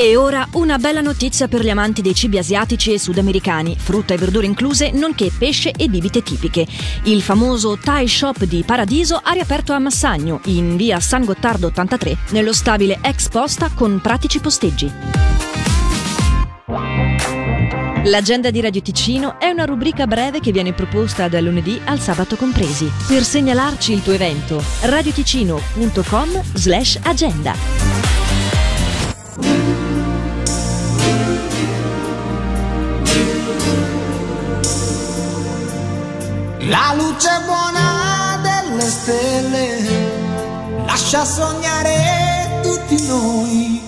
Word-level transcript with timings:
E 0.00 0.14
ora 0.14 0.46
una 0.52 0.78
bella 0.78 1.00
notizia 1.00 1.48
per 1.48 1.60
gli 1.60 1.70
amanti 1.70 2.02
dei 2.02 2.14
cibi 2.14 2.38
asiatici 2.38 2.92
e 2.92 3.00
sudamericani, 3.00 3.74
frutta 3.76 4.14
e 4.14 4.16
verdure 4.16 4.46
incluse, 4.46 4.92
nonché 4.92 5.32
pesce 5.36 5.72
e 5.72 5.88
bibite 5.88 6.22
tipiche. 6.22 6.64
Il 7.06 7.20
famoso 7.20 7.76
Thai 7.76 8.06
Shop 8.06 8.44
di 8.44 8.62
Paradiso 8.64 9.20
ha 9.20 9.32
riaperto 9.32 9.72
a 9.72 9.80
Massagno, 9.80 10.40
in 10.44 10.76
via 10.76 11.00
San 11.00 11.24
Gottardo 11.24 11.66
83, 11.66 12.16
nello 12.30 12.52
stabile 12.52 13.00
ex 13.02 13.28
posta 13.28 13.72
con 13.74 13.98
pratici 14.00 14.38
posteggi. 14.38 14.88
L'agenda 18.04 18.50
di 18.52 18.60
Radio 18.60 18.80
Ticino 18.80 19.40
è 19.40 19.48
una 19.48 19.64
rubrica 19.64 20.06
breve 20.06 20.38
che 20.38 20.52
viene 20.52 20.74
proposta 20.74 21.26
dal 21.26 21.42
lunedì 21.42 21.80
al 21.86 21.98
sabato 21.98 22.36
compresi. 22.36 22.88
Per 23.08 23.24
segnalarci 23.24 23.94
il 23.94 24.04
tuo 24.04 24.12
evento, 24.12 24.62
radioticino.com 24.82 26.40
slash 26.54 27.00
agenda. 27.02 27.88
Stelle 39.08 40.84
lascia 40.84 41.24
sognare 41.24 42.60
tutti 42.62 43.06
noi. 43.06 43.86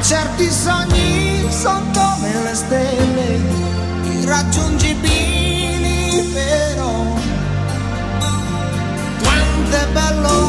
Certi 0.00 0.50
sogni 0.50 1.44
sono 1.50 1.84
come 1.92 2.42
le 2.42 2.54
stelle 2.54 3.40
irraggiungibili 4.22 5.37
quanto 9.68 9.76
è 9.76 10.47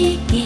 speaking. 0.00 0.39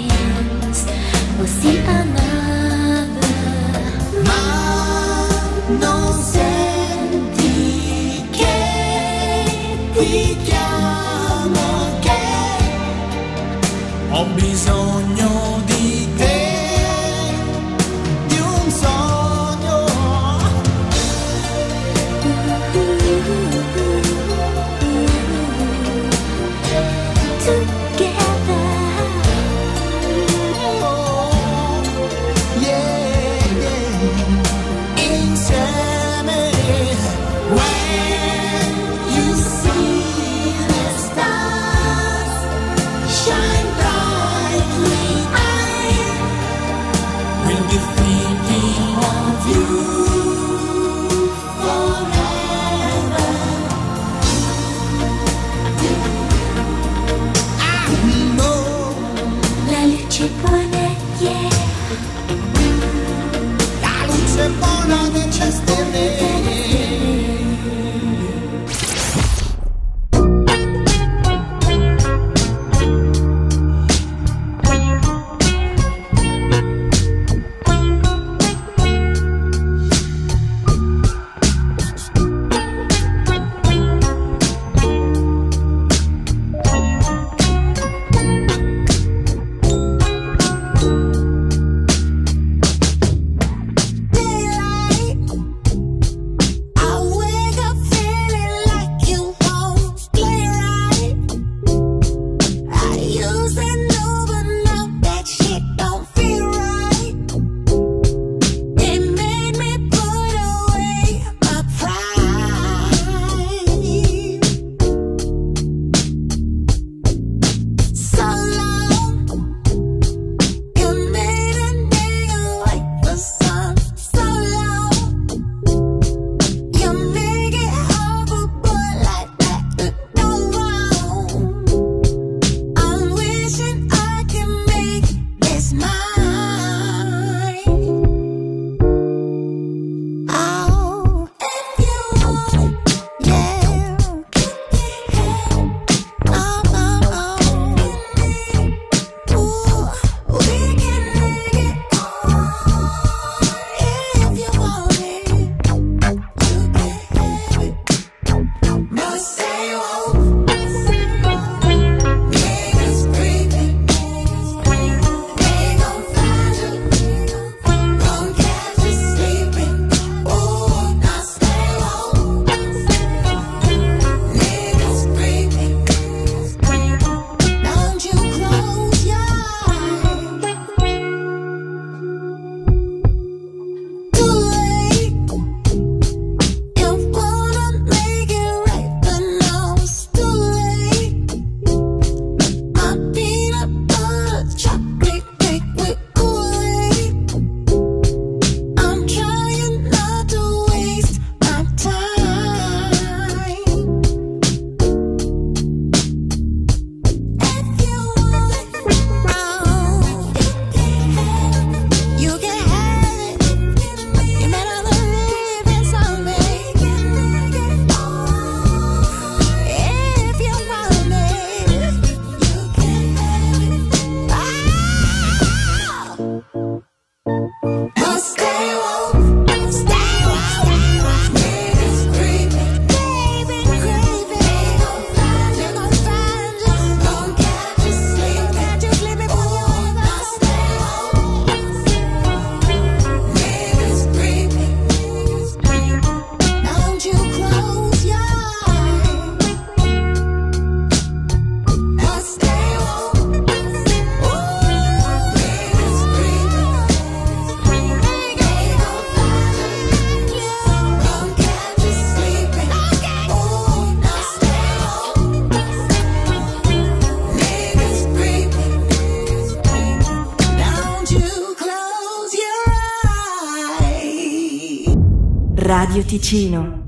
Ticino. 276.15 276.83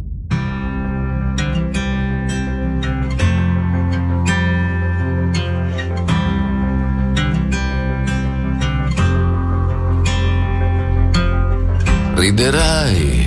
Riderai 12.14 13.26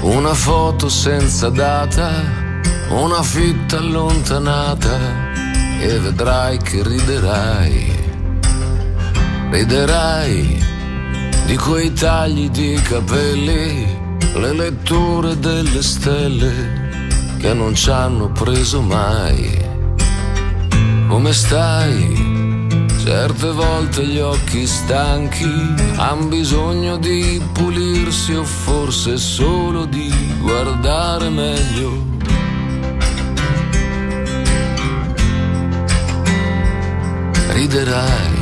una 0.00 0.34
foto 0.34 0.88
senza 0.88 1.48
data, 1.50 2.10
una 2.88 3.22
fitta 3.22 3.76
allontanata 3.76 4.98
e 5.78 5.96
vedrai 6.00 6.58
che 6.58 6.82
riderai. 6.82 7.92
Riderai 9.48 10.64
di 11.46 11.56
quei 11.56 11.92
tagli 11.92 12.50
di 12.50 12.74
capelli 12.82 13.97
le 14.38 14.52
letture 14.52 15.38
delle 15.38 15.82
stelle 15.82 16.86
che 17.38 17.52
non 17.54 17.74
ci 17.74 17.90
hanno 17.90 18.30
preso 18.30 18.80
mai. 18.80 19.66
Come 21.08 21.32
stai? 21.32 22.76
Certe 23.02 23.50
volte 23.50 24.06
gli 24.06 24.18
occhi 24.18 24.66
stanchi 24.66 25.50
han 25.96 26.28
bisogno 26.28 26.98
di 26.98 27.42
pulirsi 27.52 28.34
o 28.34 28.44
forse 28.44 29.16
solo 29.16 29.86
di 29.86 30.12
guardare 30.40 31.28
meglio. 31.30 32.06
Riderai. 37.52 38.37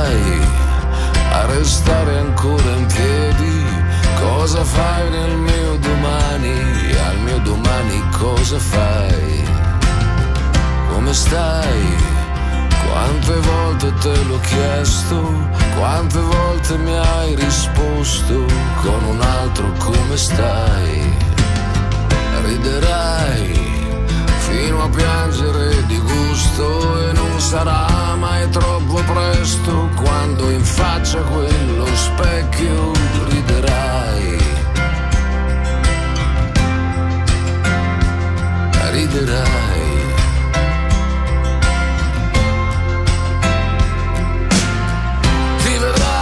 Fai 0.00 0.40
a 1.32 1.46
restare 1.46 2.18
ancora 2.18 2.70
in 2.76 2.86
piedi? 2.86 3.64
Cosa 4.20 4.64
fai 4.64 5.10
nel 5.10 5.36
mio 5.36 5.76
domani? 5.76 6.56
Al 7.08 7.18
mio 7.18 7.38
domani 7.38 8.02
cosa 8.18 8.58
fai? 8.58 9.48
Come 10.92 11.12
stai? 11.12 12.08
Quante 12.88 13.34
volte 13.52 13.94
te 14.00 14.24
l'ho 14.24 14.40
chiesto, 14.40 15.16
quante 15.78 16.18
volte 16.18 16.76
mi 16.78 16.96
hai 16.96 17.34
risposto 17.36 18.44
con 18.82 19.04
un 19.04 19.20
altro 19.20 19.72
come 19.78 20.16
stai? 20.16 21.28
Riderai 22.42 23.70
fino 24.38 24.82
a 24.82 24.88
piangere 24.88 25.86
di 25.86 25.98
gusto 25.98 27.08
e 27.08 27.12
non 27.12 27.40
sarà 27.40 28.16
mai 28.16 28.48
troppo 28.50 28.94
presto 28.94 29.19
faccia 31.20 31.22
quello 31.22 31.86
specchio 31.94 32.92
riderai. 33.28 34.38
Riderai. 38.92 39.48
Ti 45.62 45.78
vedrai 45.78 46.20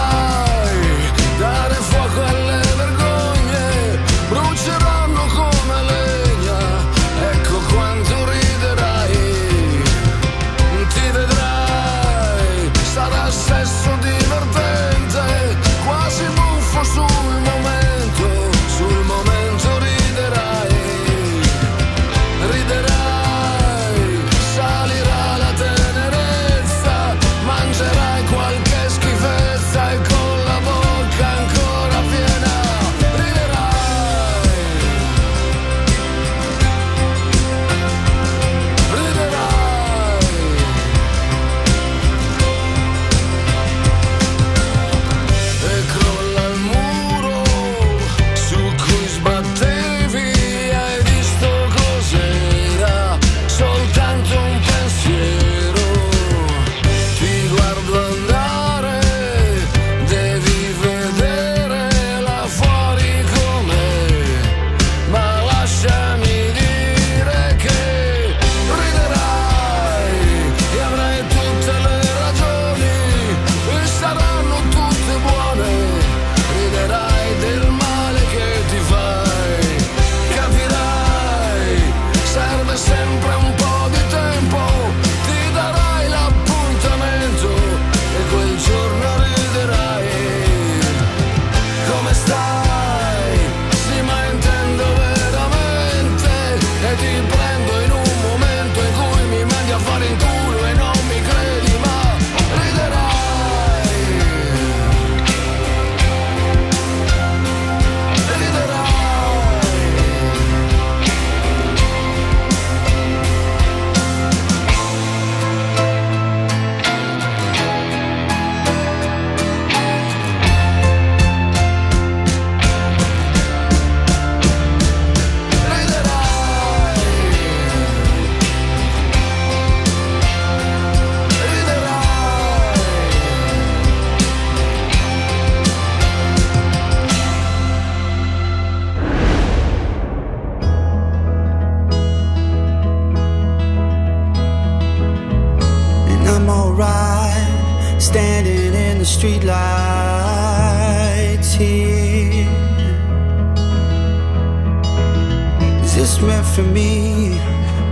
Meant 156.20 156.46
for 156.46 156.62
me? 156.62 157.38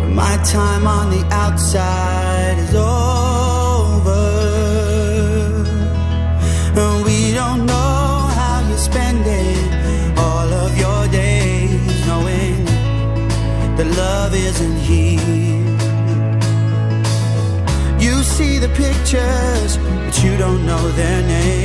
But 0.01 0.11
my 0.11 0.37
time 0.45 0.87
on 0.87 1.11
the 1.11 1.25
outside 1.33 2.59
is 2.59 2.75
over. 2.75 4.25
And 6.77 7.05
we 7.05 7.33
don't 7.33 7.65
know 7.65 8.29
how 8.39 8.65
you're 8.69 8.77
spending 8.77 9.57
all 10.19 10.53
of 10.65 10.77
your 10.77 11.07
days, 11.09 12.07
knowing 12.07 12.65
that 13.77 13.89
love 13.97 14.35
isn't 14.35 14.79
here. 14.91 15.21
You 17.99 18.23
see 18.23 18.59
the 18.59 18.69
pictures, 18.85 19.79
but 20.05 20.23
you 20.23 20.37
don't 20.37 20.67
know 20.67 20.89
their 20.91 21.23
names. 21.23 21.56